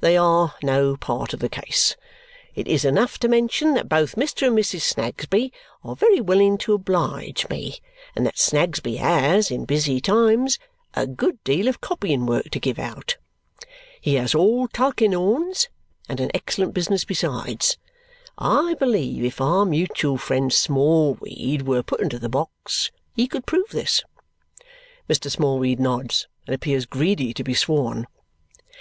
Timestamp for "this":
23.70-24.02